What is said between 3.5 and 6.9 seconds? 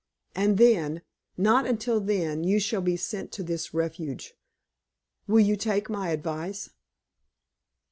refuge. Will you take my advice?"